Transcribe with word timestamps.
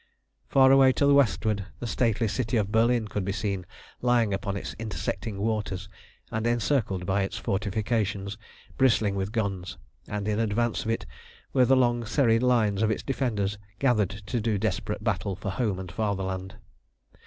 Far 0.49 0.71
away 0.71 0.93
to 0.93 1.05
the 1.05 1.13
westward 1.13 1.67
the 1.79 1.85
stately 1.85 2.27
city 2.27 2.57
of 2.57 2.71
Berlin 2.71 3.07
could 3.07 3.23
be 3.23 3.31
seen 3.31 3.67
lying 4.01 4.33
upon 4.33 4.57
its 4.57 4.73
intersecting 4.79 5.37
waters, 5.39 5.89
and 6.31 6.47
encircled 6.47 7.05
by 7.05 7.21
its 7.21 7.37
fortifications 7.37 8.35
bristling 8.79 9.13
with 9.13 9.31
guns, 9.31 9.77
and 10.07 10.27
in 10.27 10.39
advance 10.39 10.85
of 10.85 10.89
it 10.89 11.05
were 11.53 11.65
the 11.65 11.77
long 11.77 12.03
serried 12.03 12.41
lines 12.41 12.81
of 12.81 12.89
its 12.89 13.03
defenders 13.03 13.59
gathered 13.77 14.09
to 14.25 14.41
do 14.41 14.57
desperate 14.57 15.03
battle 15.03 15.35
for 15.35 15.51
home 15.51 15.77
and 15.77 15.91
fatherland. 15.91 16.55